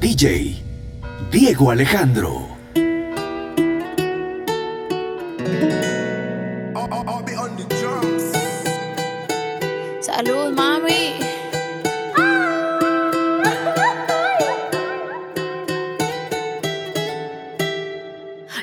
[0.00, 0.56] DJ
[1.30, 2.48] Diego Alejandro.
[10.00, 11.12] Salud, mami.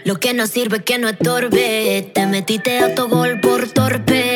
[0.05, 2.11] Lo que no sirve que no estorbe.
[2.15, 4.26] Te metiste a tu gol por torpe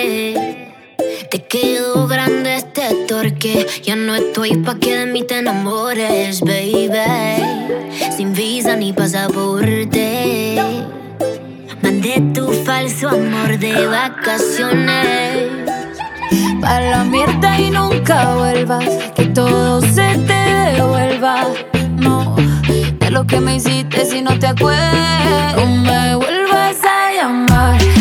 [3.41, 6.87] ya no estoy pa' que de mí te enamores, baby.
[8.15, 10.61] Sin visa ni pasaporte.
[11.81, 15.47] Mandé tu falso amor de vacaciones.
[16.61, 18.85] Para la mierda y nunca vuelvas,
[19.15, 21.47] que todo se te devuelva.
[21.97, 22.35] No,
[22.99, 25.55] de lo que me hiciste si no te acuerdas.
[25.55, 28.00] No me vuelvas a llamar.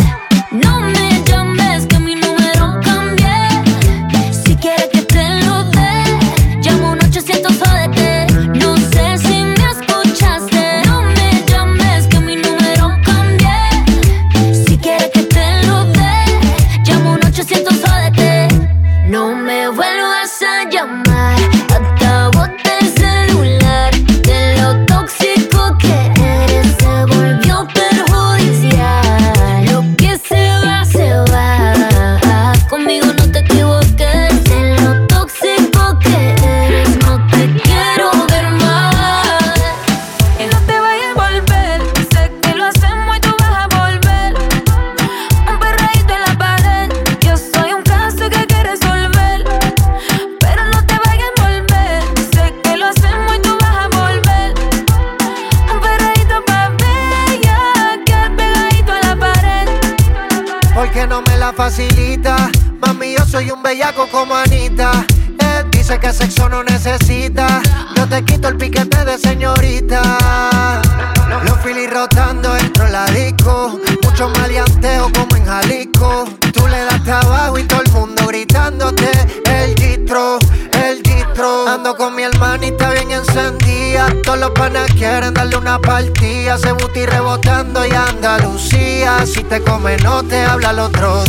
[89.97, 91.25] No te habla el otro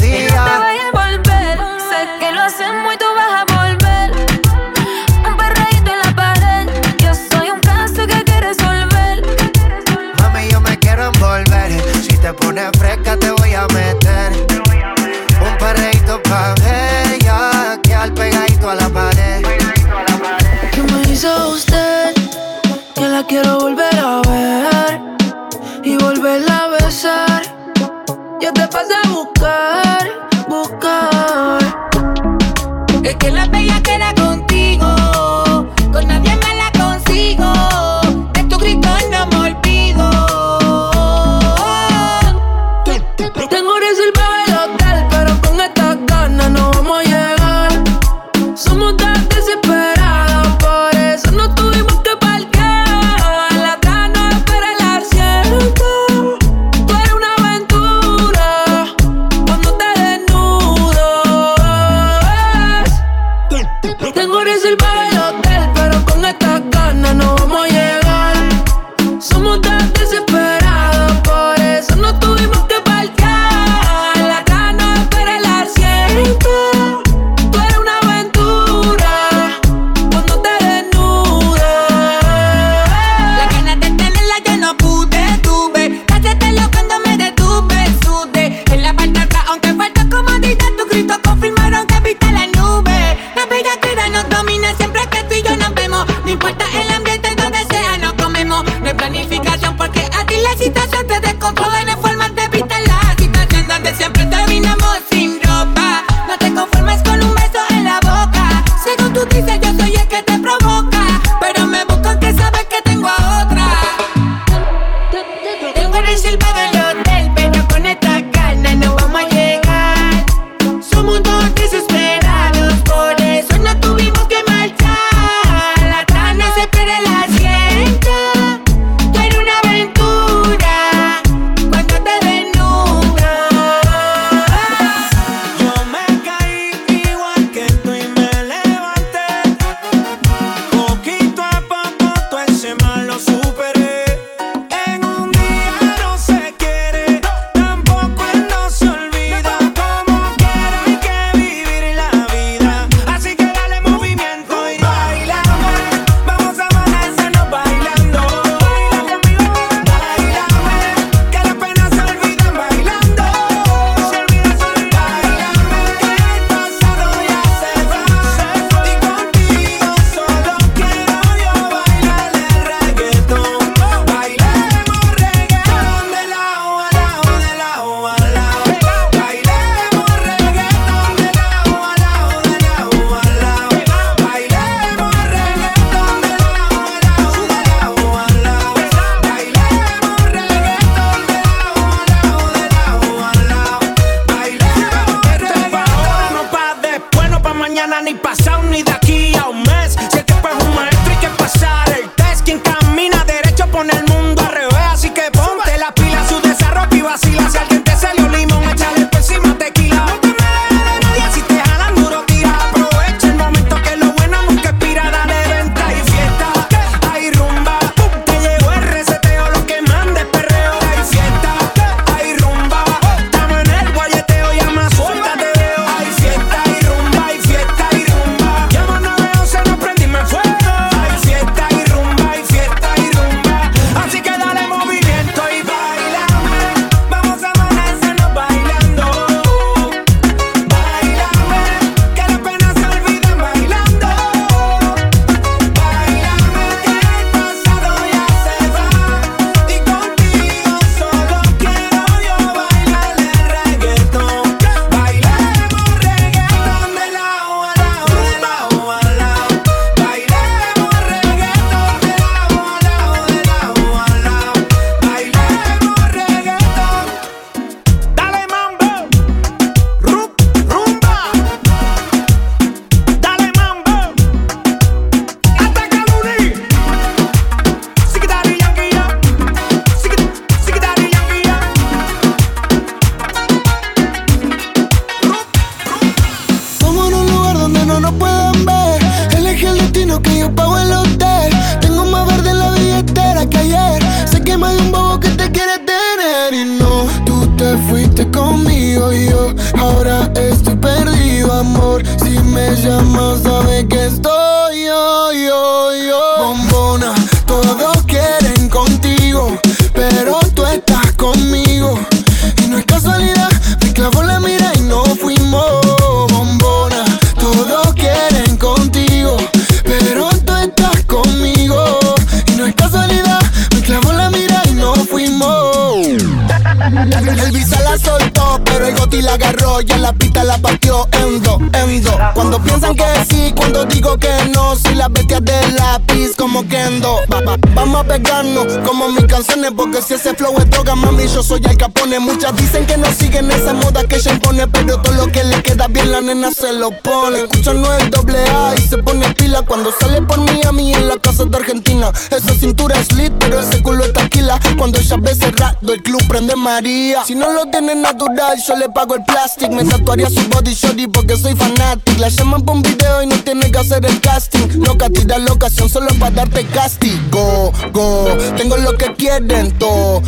[338.85, 342.19] como mis canciones Porque si ese flow es droga, mami, yo soy el capone.
[342.19, 345.63] Muchas dicen que no siguen esa moda que ella impone Pero todo lo que le
[345.63, 347.43] queda bien la nena se lo pone.
[347.43, 350.93] Escucha no el doble A y se pone pila Cuando sale por mí a mí
[350.95, 352.11] en la casa de Argentina.
[352.31, 356.23] Esa cintura es lit, pero ese culo es taquila Cuando ella ve cerrado, el club
[356.29, 357.25] prende María.
[357.25, 359.71] Si no lo tiene natural, yo le pago el plastic.
[359.71, 363.37] Me tatuaría su body shorty porque soy fanatic La llaman por un video y no
[363.37, 364.83] tiene que hacer el casting.
[364.85, 367.73] Loca, tira la ocasión solo para darte castigo.
[367.93, 370.23] Tengo lo que quieren todo.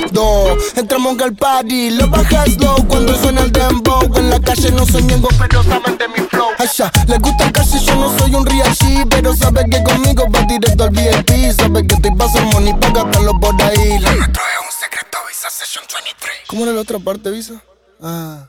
[0.76, 4.02] Entramos al party, lo bajas slow cuando suena el dembow.
[4.16, 6.48] En la calle no soy miembro, pero saben de mi flow.
[6.58, 10.42] Asha, les gusta casi, yo no soy un real G, pero sabe que conmigo va
[10.42, 11.52] directo al VIP.
[11.56, 13.98] Sabe que te pasando money para gastarlo por ahí.
[13.98, 16.32] La nuestra es un secreto, Visa Session 23.
[16.48, 17.62] ¿Cómo era la otra parte, Visa?
[18.02, 18.48] Ah.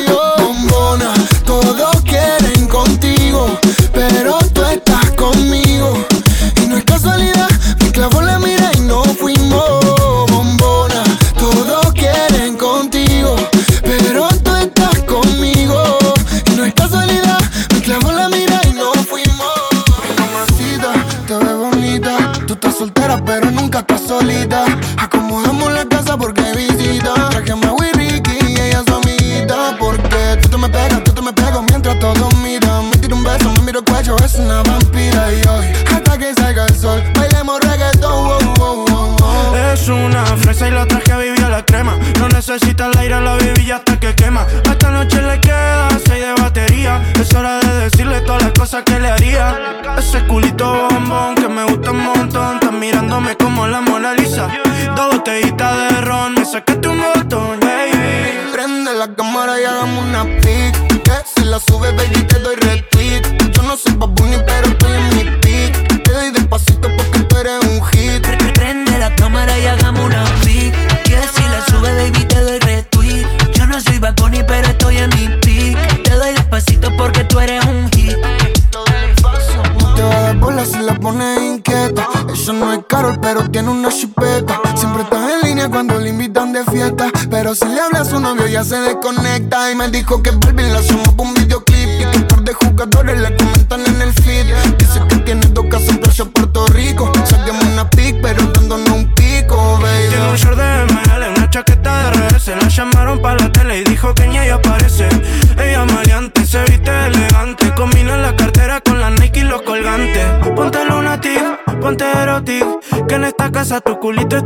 [113.85, 114.40] tu culito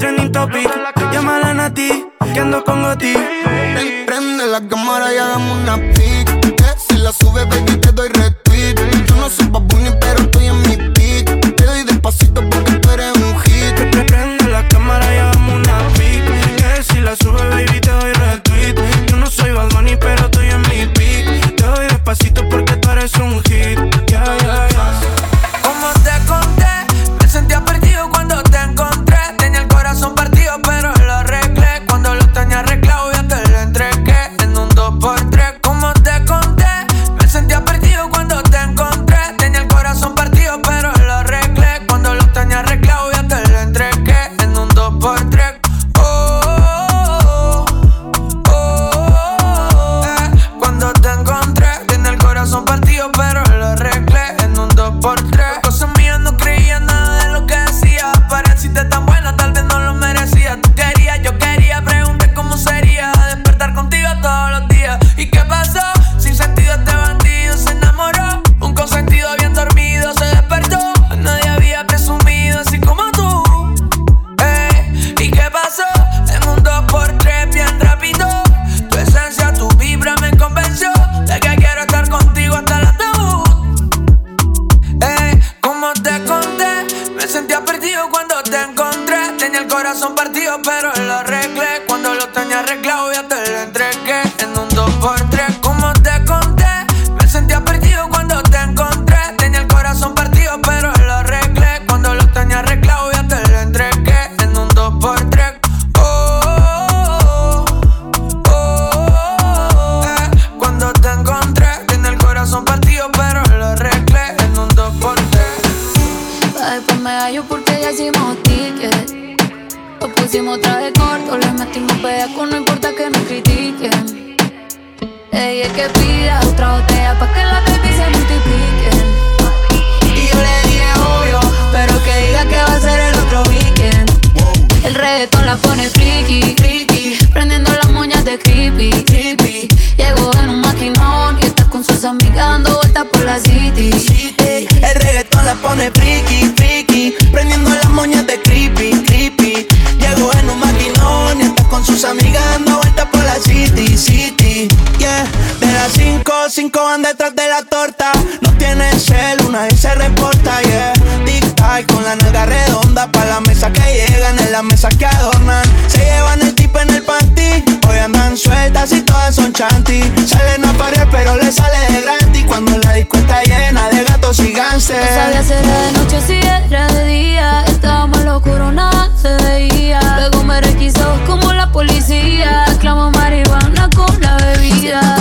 [158.42, 160.94] No tiene cel, una y se reporta, yeah.
[161.26, 163.12] Tic tac con la nalga redonda.
[163.12, 165.64] Pa' la mesa que llegan, en la mesa que adornan.
[165.88, 167.64] Se llevan el tipo en el panty.
[167.88, 170.02] Hoy andan sueltas y todas son chanty.
[170.28, 172.46] Salen a pared, pero le sale de gratis.
[172.48, 174.98] Cuando la disco está llena de gatos y ganses.
[174.98, 176.34] No sabía si de noche si
[176.68, 177.64] era de día.
[177.68, 180.00] Estábamos locura, nada se veía.
[180.18, 182.66] Luego me requisó como la policía.
[182.68, 185.15] Exclamó marihuana con la bebida.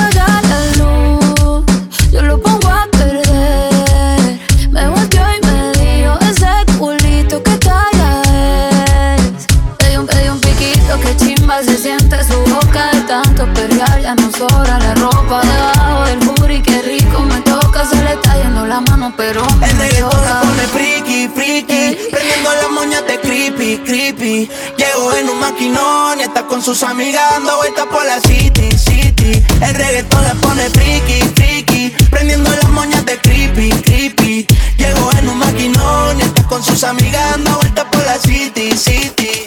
[14.36, 16.62] Sobra la ropa debajo del booty.
[16.62, 20.40] Qué rico me toca, se le está yendo la mano, pero El reggaetón la toca.
[20.42, 22.10] pone friki, friki.
[22.10, 24.50] Prendiendo las moñas de creepy, creepy.
[24.76, 29.42] Llegó en un maquinón y está con sus amigas dando vueltas por la city, city.
[29.60, 31.90] El reggaetón la pone friki, friki.
[32.10, 34.46] Prendiendo las moñas de creepy, creepy.
[34.78, 39.46] Llegó en un maquinón y está con sus amigas dando vueltas por la city, city.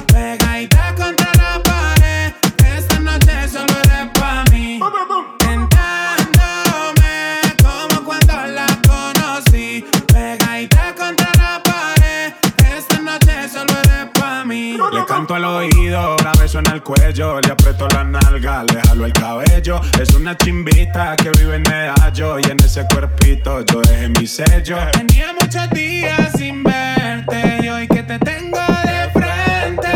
[16.51, 19.79] Beso en el cuello, le aprieto la nalga, le jalo el cabello.
[20.01, 24.77] Es una chimbita que vive en Medallo y en ese cuerpito yo dejé mi sello.
[24.91, 29.91] Tenía muchos días sin verte y hoy que te tengo de frente,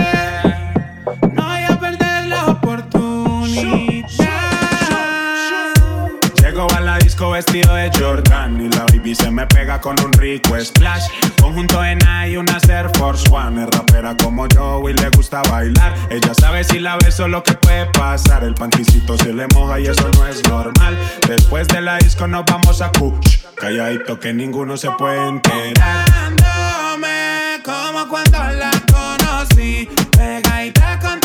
[1.33, 4.05] no voy a perder la oportunidad.
[6.41, 10.13] Llego a la disco vestido de Jordan y la baby se me pega con un
[10.13, 11.07] rico splash.
[11.41, 13.63] Conjunto en y una Air Force One.
[13.63, 14.64] Es rapera como yo
[15.25, 15.95] gusta bailar.
[16.11, 18.43] Ella sabe si la beso lo que puede pasar.
[18.43, 20.95] El panticito se le moja y eso no es normal.
[21.27, 23.39] Después de la disco nos vamos a Kush.
[23.55, 26.05] Calladito que ninguno se puede enterar.
[26.05, 31.24] Tentándome como cuando la conocí, pegadita contra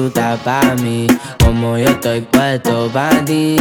[0.00, 1.06] tú estás pa' mí,
[1.44, 3.56] como yo estoy puesto pa' ti.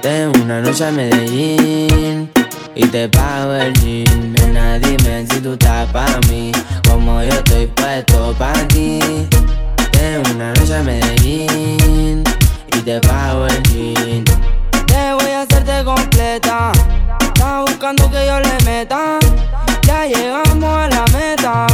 [0.00, 2.30] Tengo una noche a Medellín
[2.74, 4.32] y te pago el jean.
[4.32, 6.52] Nena, dime si tú estás pa' mí,
[6.88, 8.98] como yo estoy puesto pa' ti.
[9.90, 12.24] Tengo una noche a Medellín
[12.74, 14.24] y te pago el jean.
[14.86, 16.72] Te voy a hacerte completa.
[17.20, 19.18] Estás buscando que yo le meta.
[19.82, 21.66] Ya llegamos a la meta.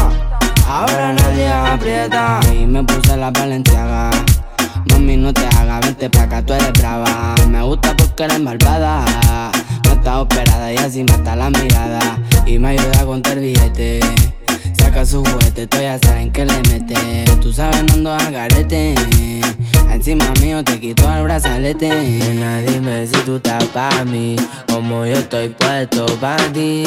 [0.78, 2.38] Ahora nadie aprieta.
[2.54, 4.12] Y me puse la valenciaga.
[4.90, 7.34] Mami, no te hagas, vente pa' acá, tú eres brava.
[7.48, 9.04] Me gusta porque eres malvada.
[9.84, 12.22] No está operada y así mata la mirada.
[12.46, 13.98] Y me ayuda a contar billete.
[14.78, 17.24] Saca su juguete, tú ya saben que le mete.
[17.42, 18.94] Tú sabes, no ando al garete.
[19.90, 21.88] Encima mío te quito el brazalete.
[21.88, 24.36] Nena, dime si tú estás pa' mí.
[24.68, 26.84] Como yo estoy puesto pa' ti.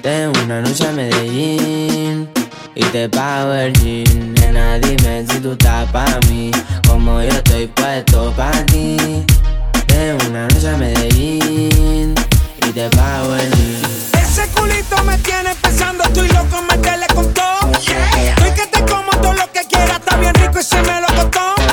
[0.00, 2.43] Tengo una noche a Medellín
[2.74, 4.34] y te pago el jean.
[4.34, 6.50] Nena, dime si tú estás pa' mí,
[6.86, 9.24] como yo estoy puesto pa' ti.
[9.86, 12.14] Tengo una noche a Medellín
[12.66, 14.24] y te pago el jean.
[14.24, 17.70] Ese culito me tiene pensando, estoy loco, métele con todo.
[17.72, 21.06] Estoy que te como todo lo que quieras, está bien rico y se me lo
[21.08, 21.63] costó.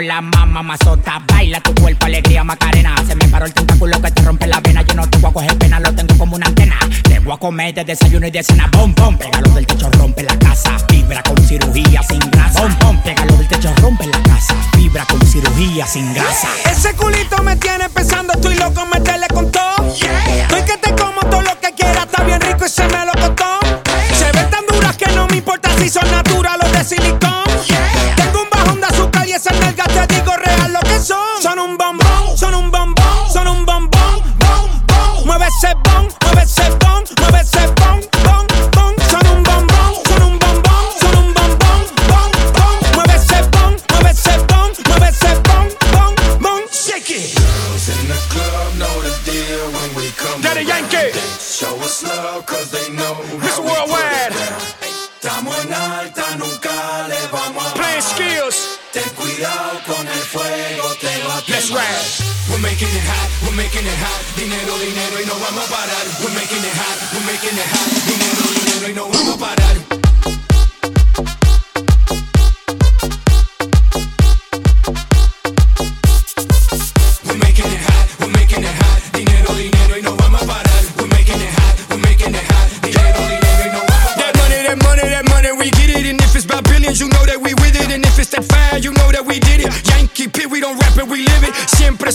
[0.00, 1.22] la mamá mazota.
[1.26, 2.94] Baila tu cuerpo, alegría, macarena.
[3.06, 4.82] Se me paró el tentáculo que te rompe la vena.
[4.82, 6.78] Yo no te voy a coger pena, lo tengo como una antena.
[7.02, 8.68] Te voy a comer de desayuno y de cena.
[8.72, 9.18] Bom, bom,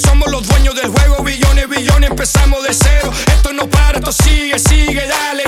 [0.08, 3.12] Somos los dueños del juego, billones, billones, empezamos de cero.
[3.28, 5.47] Esto no para, esto sigue, sigue, dale.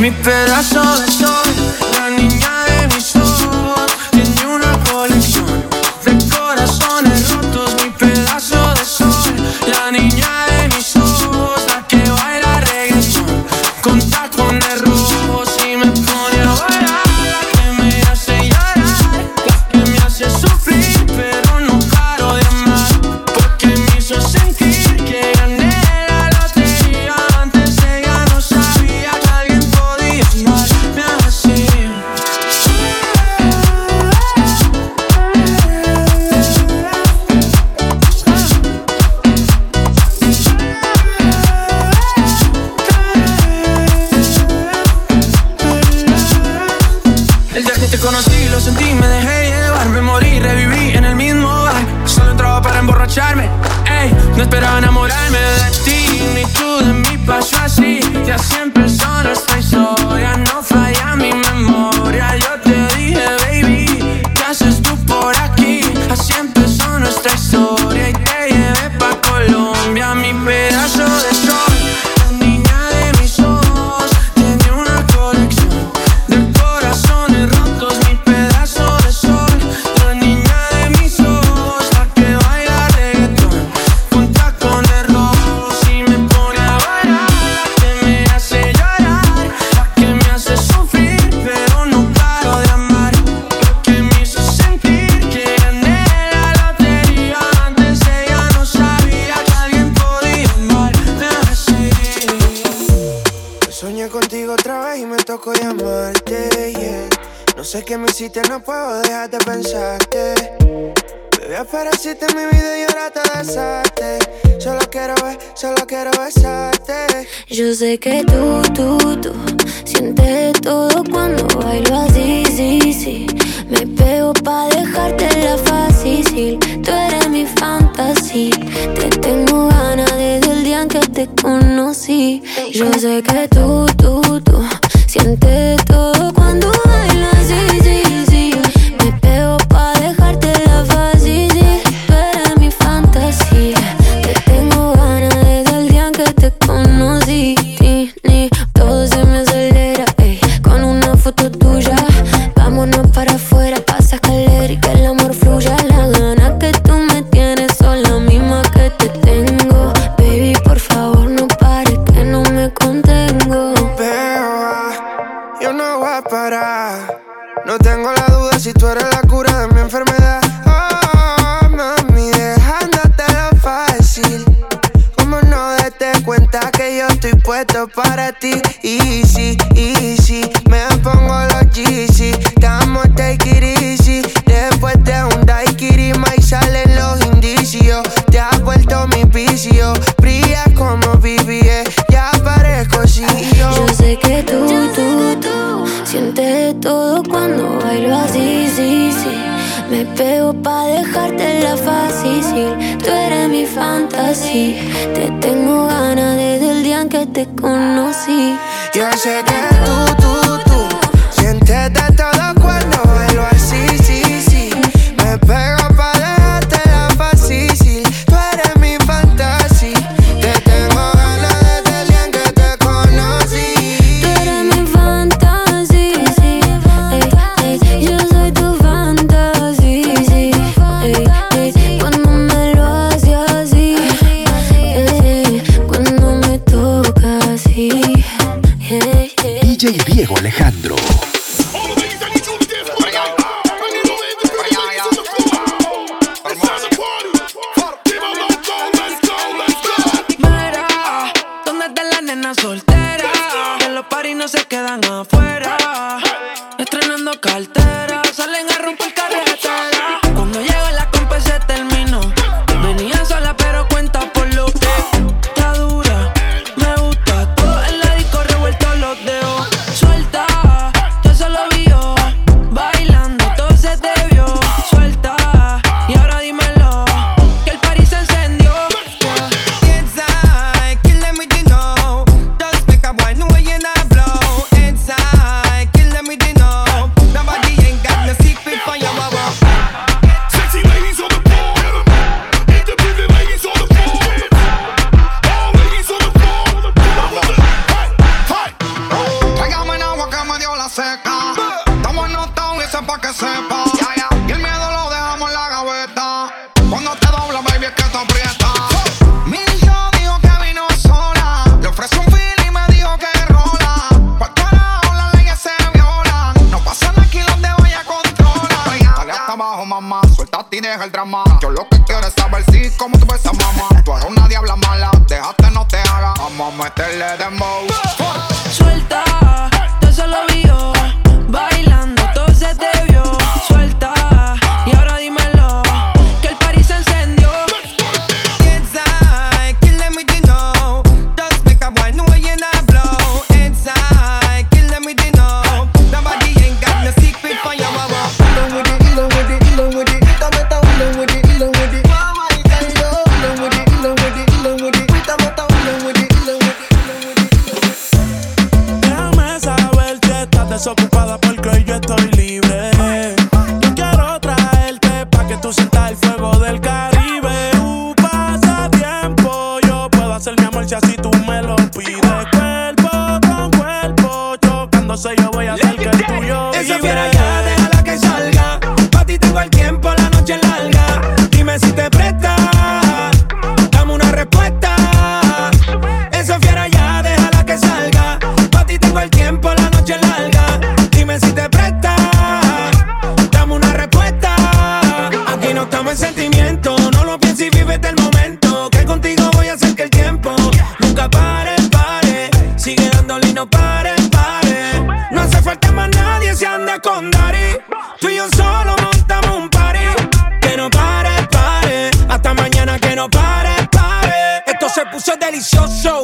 [0.00, 0.53] Mi better.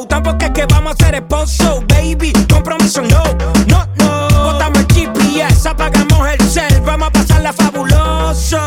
[0.07, 2.31] Tampoco es que vamos a ser esposo, baby.
[2.47, 3.23] Compromiso no,
[3.67, 4.43] no, no.
[4.43, 6.81] Botamos el GPS, apagamos el cel.
[6.81, 8.57] Vamos a pasarla fabuloso.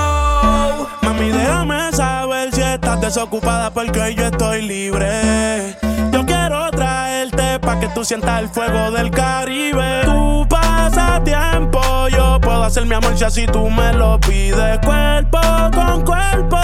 [1.02, 5.76] Mami, déjame saber si estás desocupada porque hoy yo estoy libre.
[6.12, 10.02] Yo quiero traerte pa' que tú sientas el fuego del Caribe.
[10.04, 14.80] Tu pasatiempo, yo puedo hacer mi amor si así tú me lo pides.
[14.84, 15.38] Cuerpo
[15.72, 16.58] con cuerpo,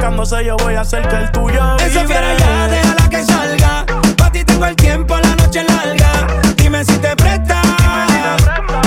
[0.00, 3.84] acercándose, yo voy a hacer que el tuyo Esa fiera ya, déjala que salga.
[4.16, 6.26] Pa' ti tengo el tiempo, la noche larga.
[6.56, 8.79] Dime si te presta, Dime si te presta.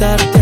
[0.00, 0.39] quitarte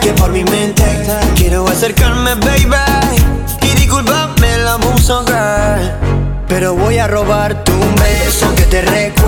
[0.00, 0.82] que por mi mente
[1.36, 2.74] quiero acercarme, baby.
[3.62, 5.78] Y disculpame la música,
[6.48, 9.23] pero voy a robar tu beso que te recuerda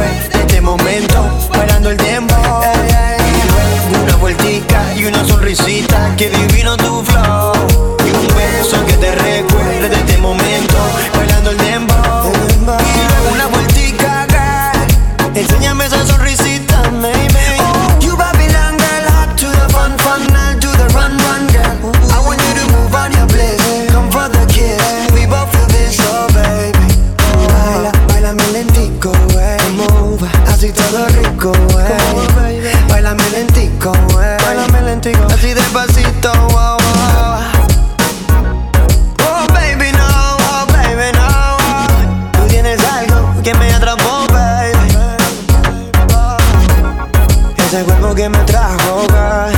[48.16, 49.48] que me trajo acá.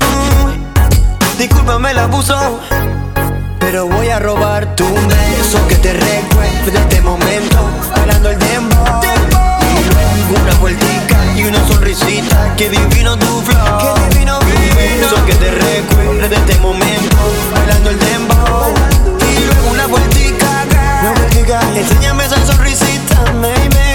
[0.00, 2.58] Mm, discúlpame el abuso,
[3.60, 7.56] pero voy a robar tu beso que te recuerdo este momento,
[7.96, 9.00] bailando el dembow.
[10.28, 13.78] Y una vueltica y una sonrisita, que divino tu flow.
[13.78, 14.74] Que divino, divino.
[15.00, 17.16] Beso que te recuerdo de este momento,
[17.54, 18.74] bailando el dembow.
[19.20, 20.98] Y luego una vueltica, acá.
[21.02, 23.87] una vueltica, enséñame esa sonrisita, baby.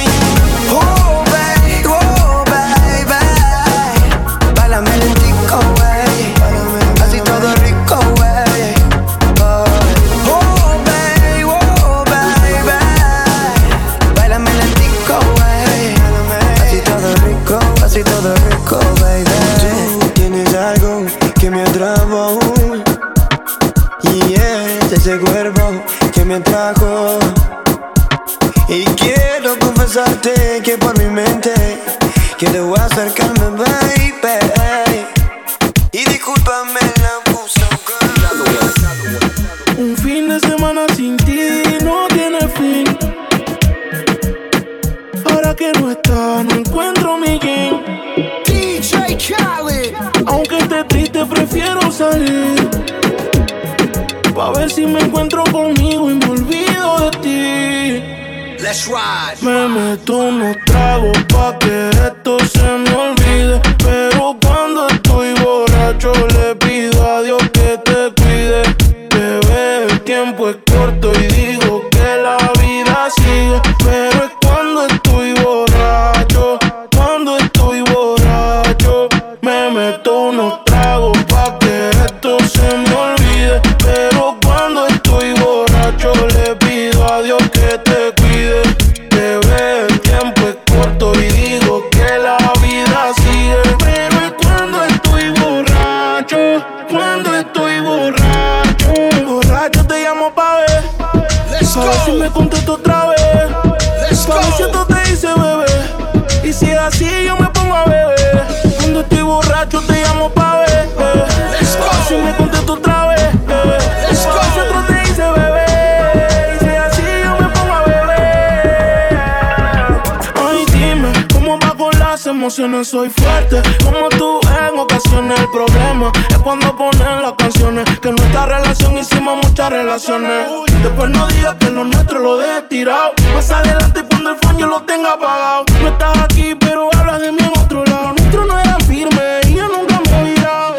[122.53, 125.39] ocasiones soy fuerte, como tú en ocasiones.
[125.39, 127.83] El problema es cuando ponen las canciones.
[127.99, 130.47] Que en nuestra relación hicimos muchas relaciones.
[130.83, 133.13] Después no digas que lo nuestro lo dejes tirado.
[133.33, 135.65] Más adelante cuando el fan lo tenga apagado.
[135.81, 138.13] No estás aquí, pero hablas de mí en otro lado.
[138.13, 140.75] Nuestro no era firme y yo nunca me viraba.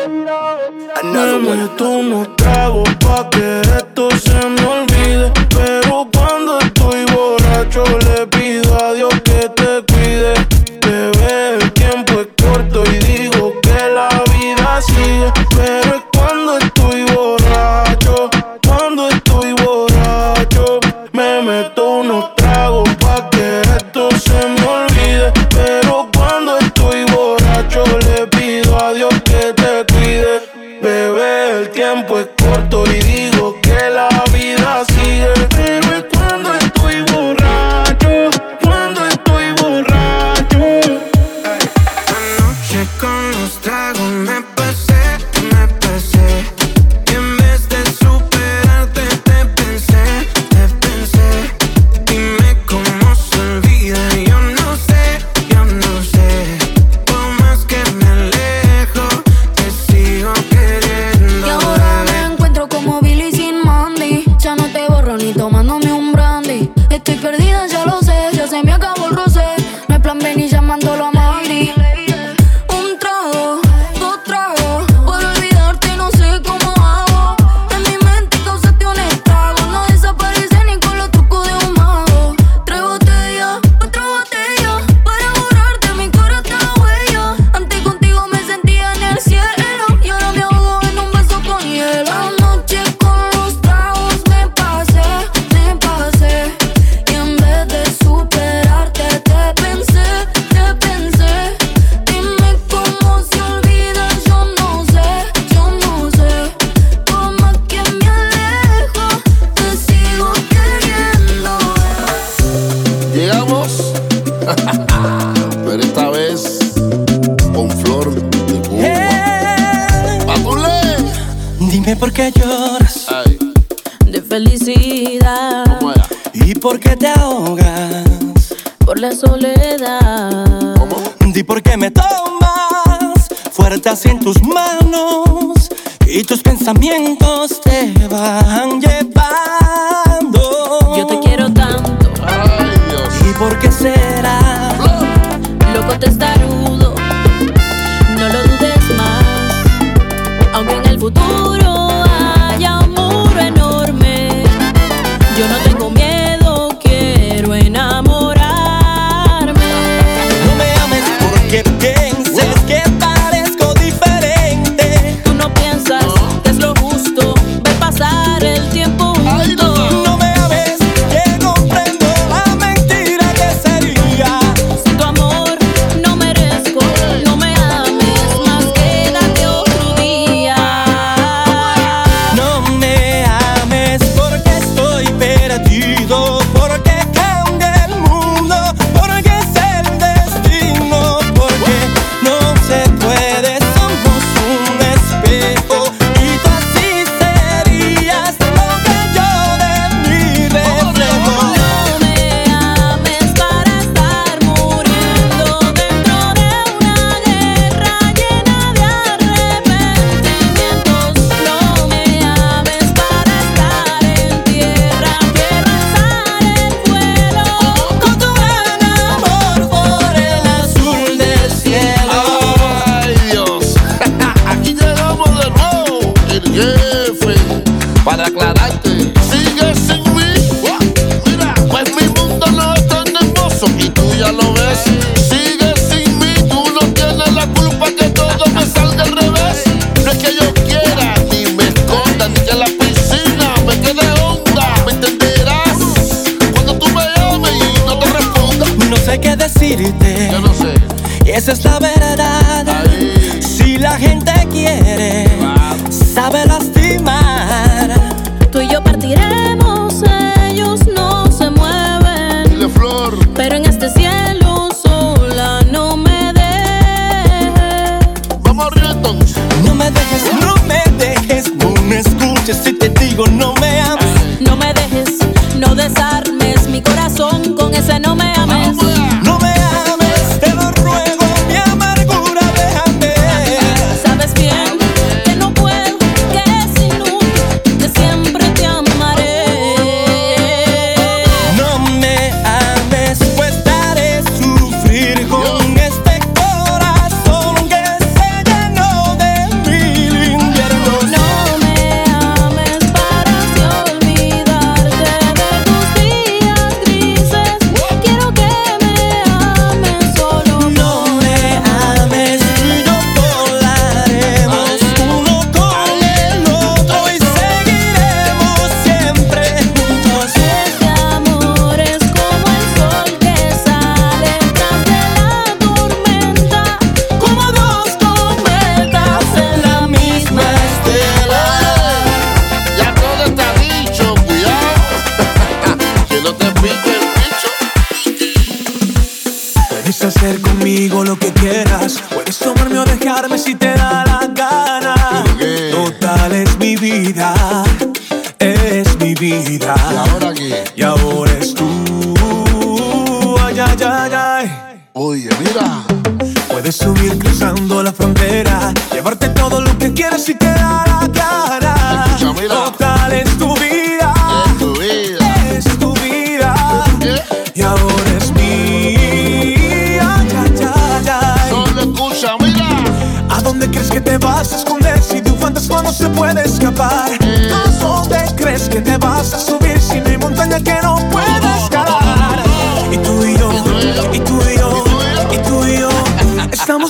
[1.03, 4.94] Me meto unos tragos pa' que esto se me olvide.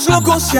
[0.09, 0.59] locos se.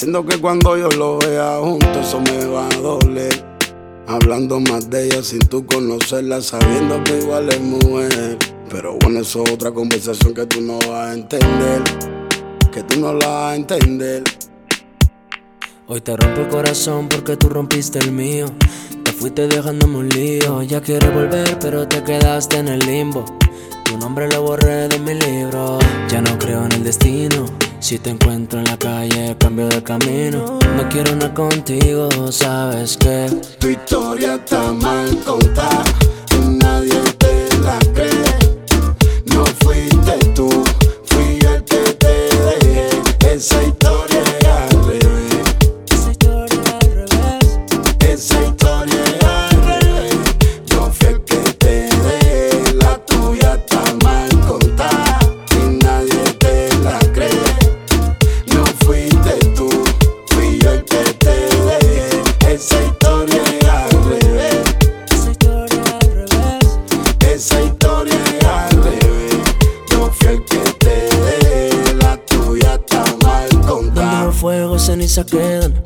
[0.00, 3.44] Diciendo que cuando yo lo vea junto eso me va a doler.
[4.06, 8.38] Hablando más de ella sin tú conocerla, sabiendo que igual es mujer.
[8.70, 11.82] Pero bueno, eso es otra conversación que tú no vas a entender.
[12.72, 14.24] Que tú no la vas a entender.
[15.86, 18.46] Hoy te rompo el corazón porque tú rompiste el mío.
[19.04, 20.62] Te fuiste dejándome un lío.
[20.62, 23.26] Ya quieres volver, pero te quedaste en el limbo.
[23.84, 25.78] Tu nombre lo borré de mi libro.
[26.08, 27.44] Ya no creo en el destino.
[27.80, 30.58] Si te encuentro en la calle, cambio de camino.
[30.76, 33.26] No quiero nada contigo, sabes que
[33.58, 35.84] tu historia está mal contada.
[36.46, 38.12] Nadie te la cree.
[39.34, 40.48] No fuiste tú,
[41.04, 43.34] fui el que te dejé.
[43.34, 44.22] Esa historia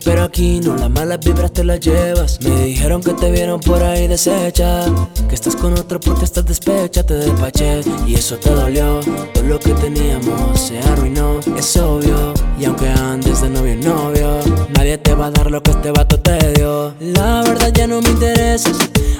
[0.05, 2.39] pero aquí no, las malas vibras te las llevas.
[2.43, 4.85] Me dijeron que te vieron por ahí deshecha,
[5.29, 9.01] que estás con otro porque estás despecha, te despaché y eso te dolió.
[9.33, 12.35] Todo lo que teníamos se arruinó, es obvio.
[12.61, 14.41] Y aunque andes de novio en novio,
[14.77, 16.95] nadie te va a dar lo que este vato te dio.
[17.01, 18.77] La verdad ya no me interesas,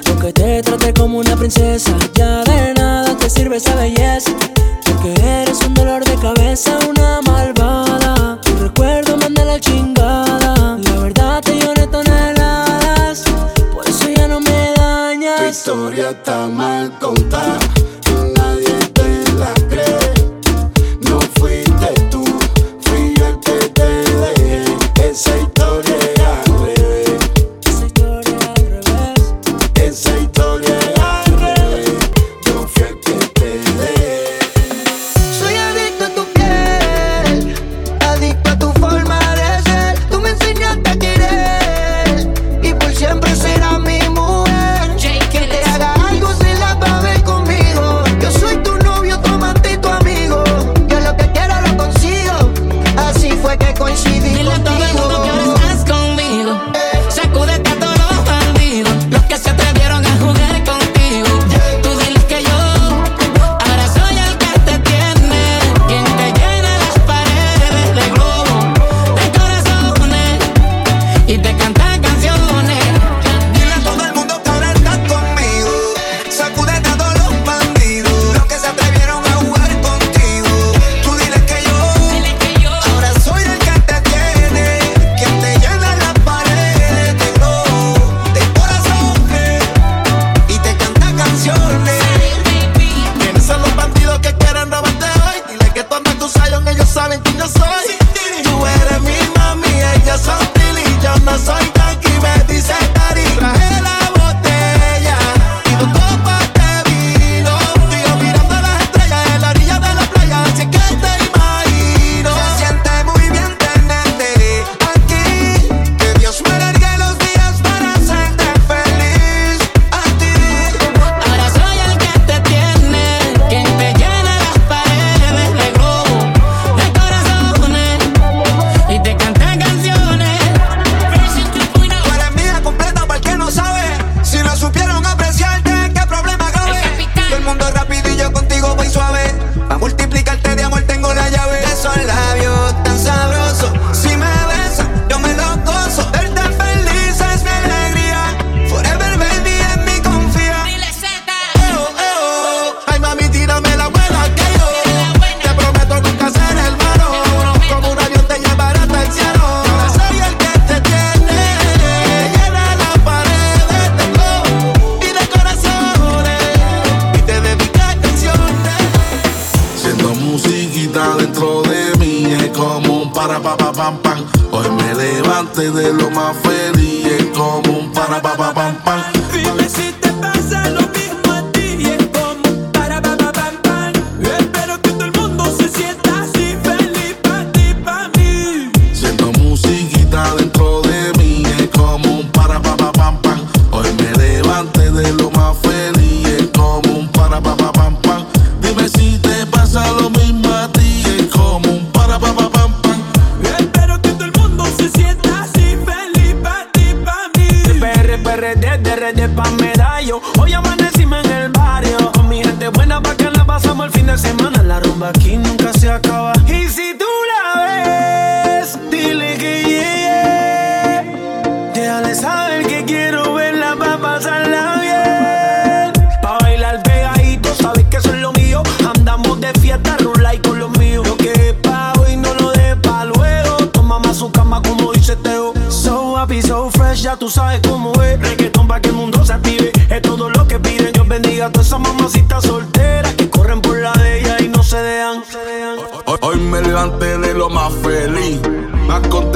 [0.07, 4.04] aunque te trate como una princesa, ya de nada te sirve esa belleza.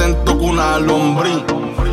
[0.00, 1.44] Contento una lombriz.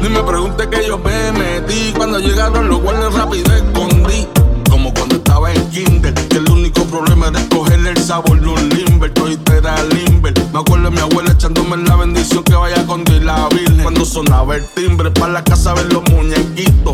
[0.01, 4.25] Ni me pregunte que yo me metí cuando llegaron los guardias rápido escondí.
[4.69, 8.69] Como cuando estaba en kinder, que el único problema era escogerle el sabor de un
[8.69, 9.13] limber.
[9.13, 10.33] Todito era limber.
[10.53, 13.83] Me acuerdo de mi abuela echándome la bendición que vaya con Dios la Virgen.
[13.83, 16.93] Cuando sonaba el timbre, para la casa ver los muñequitos,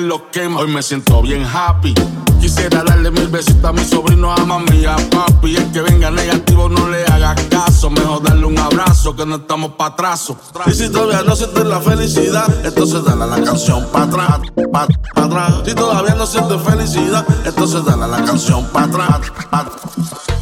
[0.00, 0.60] lo quema.
[0.60, 1.94] Hoy me siento bien happy.
[2.40, 5.56] Quisiera darle mil besitos a mi sobrino, a mami a papi.
[5.56, 7.90] El que venga negativo, no le hagas caso.
[7.90, 10.36] Mejor darle un abrazo, que no estamos pa' atraso.
[10.66, 14.40] Y si todavía no sientes la felicidad, entonces dale a la canción pa' atrás,
[14.72, 15.54] pa, pa' atrás.
[15.64, 19.20] Si todavía no sientes felicidad, entonces dale a la canción pa' atrás,
[19.50, 19.66] pa'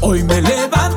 [0.02, 0.95] Hoy me levanté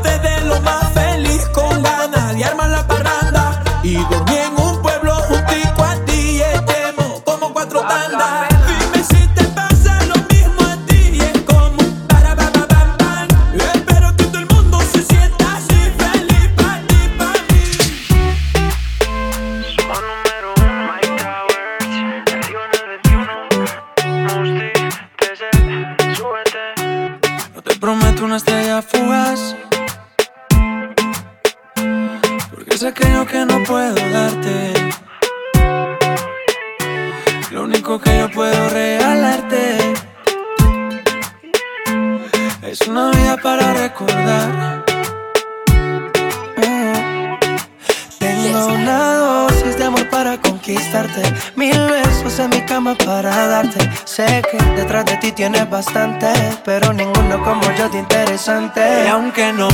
[55.39, 56.27] tienes bastante,
[56.65, 58.81] pero ninguno como yo de interesante.
[59.05, 59.69] Y aunque no,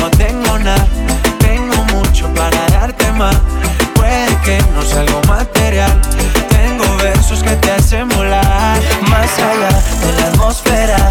[0.00, 0.86] no tengo nada,
[1.40, 3.36] tengo mucho para darte más.
[3.96, 5.90] Puede que no sea algo material,
[6.50, 8.78] tengo versos que te hacen volar.
[9.10, 11.10] Más allá de la atmósfera,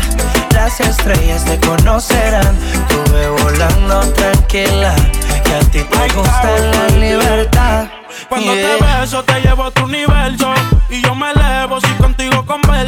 [0.52, 2.56] las estrellas te conocerán.
[2.88, 4.96] Tuve volando tranquila,
[5.44, 7.88] que a ti te gusta la libertad.
[8.30, 8.78] Cuando Yeah.
[8.78, 10.17] te beso te llevo a otro universo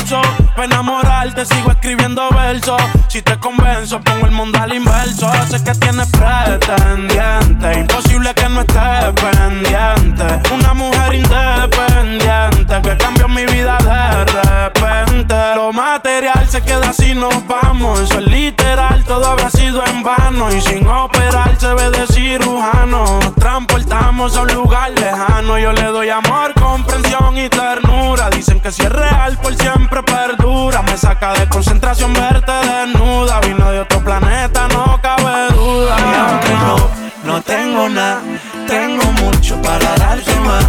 [0.09, 0.21] converso
[0.55, 5.31] Para enamorarte sigo escribiendo versos Si te convenzo pongo el mundo al inverso.
[5.49, 10.53] Sé que tienes pretendiente Imposible que no estés pendiente.
[10.53, 15.35] Una mujer independiente Que cambió mi vida de repente.
[15.55, 18.78] Lo material se queda si nos vamos Eso es literal,
[19.09, 20.55] todo habrá sido en vano.
[20.55, 23.19] Y sin operar se ve de cirujano.
[23.19, 25.57] Nos transportamos a un lugar lejano.
[25.57, 28.29] Yo le doy amor, comprensión y ternura.
[28.29, 30.83] Dicen que si es real por siempre perdura.
[30.83, 33.39] Me saca de concentración verte desnuda.
[33.41, 35.95] Vino de otro planeta, no cabe duda.
[35.99, 38.21] Y aunque no, no tengo nada,
[38.67, 40.68] tengo mucho para darte más.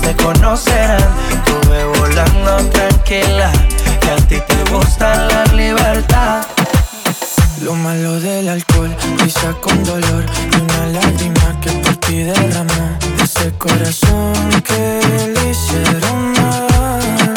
[0.00, 1.04] Te conocerán.
[1.44, 3.50] Tuve volando tranquila,
[4.00, 6.46] que a ti te gusta la libertad.
[7.62, 12.98] Lo malo del alcohol, risa con dolor y una lágrima que por ti derramó.
[13.22, 15.00] Ese corazón que
[15.34, 17.34] le hicieron mal.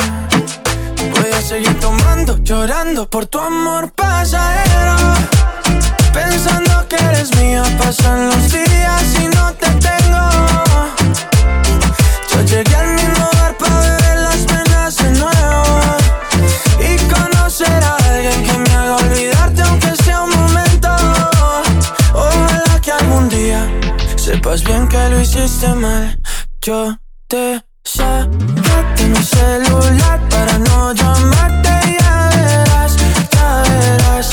[1.15, 4.95] Voy a seguir tomando, llorando por tu amor pasajero.
[6.13, 10.29] Pensando que eres mía, pasan los días y no te tengo.
[24.39, 26.17] Sepas bien que lo hiciste mal
[26.61, 26.95] Yo
[27.27, 31.69] te saqué mi celular para no llamarte.
[31.99, 32.95] Ya verás,
[33.31, 34.29] ya verás.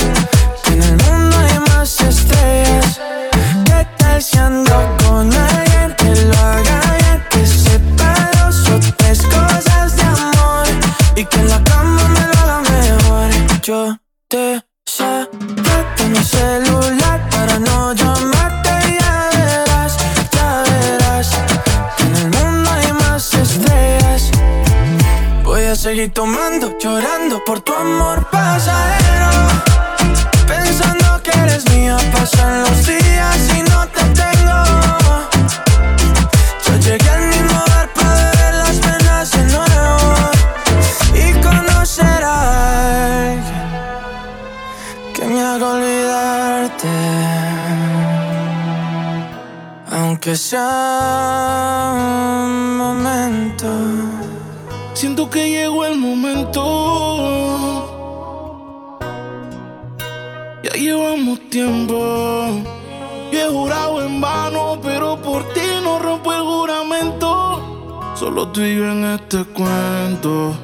[0.63, 3.01] Que en el mundo hay más estrellas.
[3.65, 4.39] ¿Qué tal si
[13.67, 13.99] Yo
[14.29, 18.71] te saqué mi celular para no llamarte.
[19.01, 19.97] Ya verás,
[20.31, 21.31] ya verás.
[21.99, 24.31] En el mundo hay más estrellas.
[25.43, 29.31] Voy a seguir tomando, llorando por tu amor pasajero.
[30.47, 34.63] Pensando que eres mía, pasan los días y no te tengo.
[36.65, 37.26] Yo llegué al
[50.27, 53.69] Aunque sea un momento.
[54.93, 56.59] Siento que llegó el momento.
[60.65, 61.95] Ya llevamos tiempo.
[63.31, 68.11] Yo he jurado en vano, pero por ti no rompo el juramento.
[68.17, 70.57] Solo tú yo en este cuento.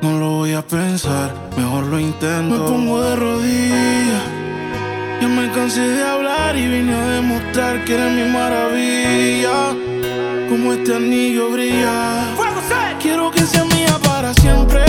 [0.00, 2.56] No lo voy a pensar, mejor lo intento.
[2.56, 4.35] Me pongo de rodillas.
[5.20, 9.74] Ya me cansé de hablar y vine a demostrar que eres mi maravilla.
[10.48, 12.34] Como este anillo brilla.
[13.00, 14.84] Quiero que sea mía para siempre.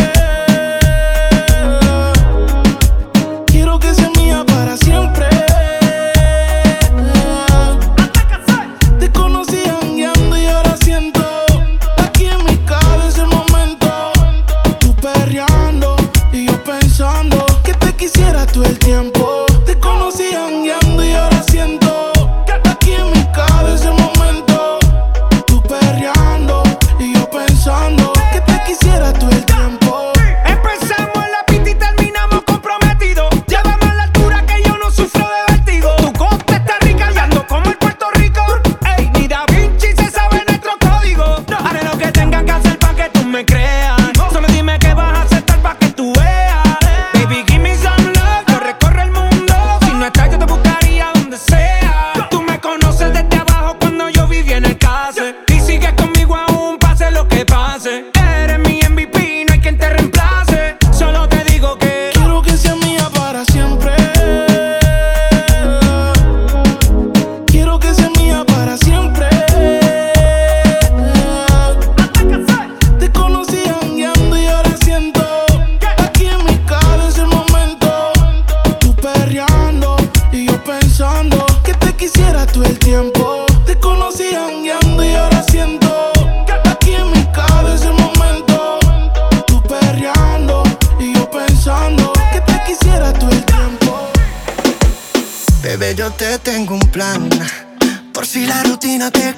[99.11, 99.37] Rutina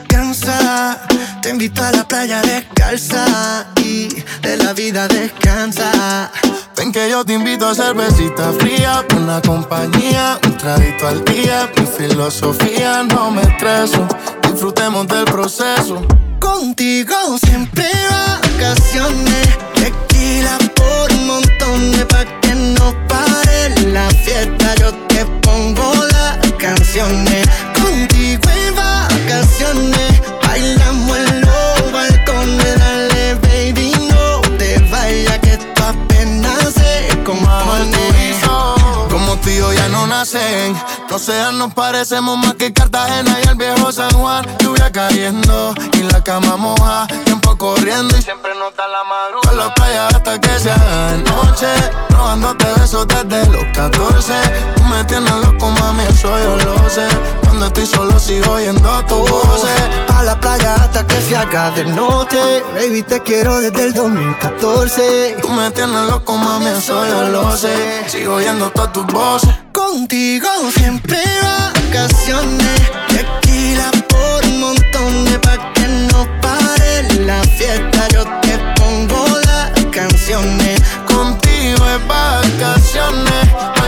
[1.41, 4.07] te invito a la playa descalza y
[4.41, 6.31] de la vida descansa.
[6.75, 11.69] Ven que yo te invito a cervecita fría, una compañía, un traguito al día.
[11.77, 14.07] Mi filosofía no me estreso,
[14.43, 16.05] disfrutemos del proceso.
[16.39, 24.75] Contigo siempre vacaciones, tequila por un montón de pa' que no pare la fiesta.
[24.75, 28.98] Yo te pongo las canciones, contigo en vacaciones,
[30.47, 38.09] bailamos en los balcones, dale baby no te vayas que esto apenas se compone.
[39.09, 40.07] Como tú y yo ya no
[41.17, 44.45] sean, nos parecemos más que Cartagena y el viejo San Juan.
[44.59, 49.49] Lluvia cayendo y la cama moja, tiempo corriendo y siempre nota la madrugada.
[49.49, 51.67] Con la playa hasta que se haga de noche,
[52.09, 54.33] robándote besos desde los 14.
[54.75, 57.07] Tú me tienes loco, mami, eso yo lo sé.
[57.43, 59.65] Cuando estoy solo sigo oyendo tu voz.
[60.15, 62.63] A la playa hasta que se haga de noche.
[62.75, 65.37] Baby, te quiero desde el 2014.
[65.41, 68.07] Tú me tienes loco, mami, eso yo lo sé.
[68.07, 69.49] Sigo oyendo todas tus voces.
[69.71, 72.81] Contigo siempre vacaciones.
[73.07, 78.07] Tequila por un montón de pa' que no pare la fiesta.
[78.13, 80.81] Yo te pongo las canciones.
[81.07, 83.78] Contigo es vacaciones.